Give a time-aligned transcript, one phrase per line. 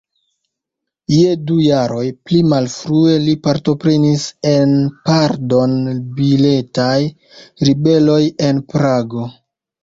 [1.15, 4.73] Je du jaroj pli malfrue li partoprenis en
[5.11, 6.97] pardon-biletaj
[7.71, 8.19] ribeloj
[8.51, 9.29] en Prago.